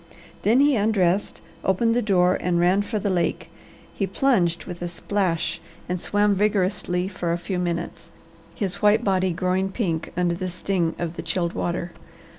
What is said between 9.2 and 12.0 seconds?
growing pink under the sting of the chilled water.